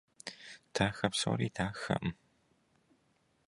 Дахэ 0.73 1.07
псори 1.11 1.47
дахэкъым. 1.55 2.05